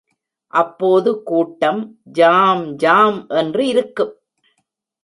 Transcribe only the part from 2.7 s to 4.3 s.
Jam என்று இருக்கும்.